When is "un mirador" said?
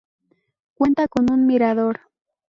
1.31-1.99